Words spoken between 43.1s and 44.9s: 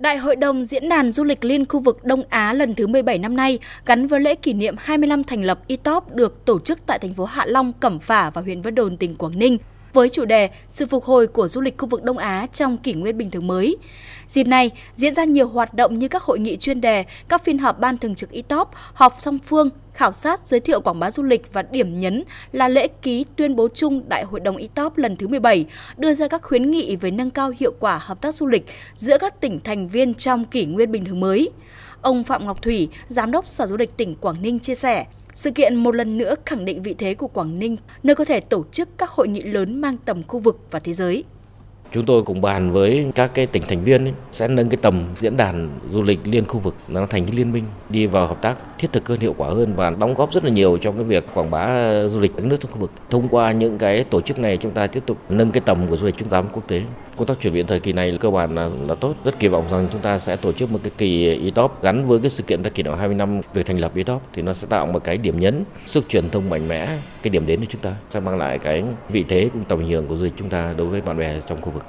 các cái tỉnh thành viên ấy, sẽ nâng cái